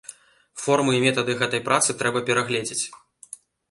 [0.61, 2.85] Формы і метады гэтай працы трэба перагледзець.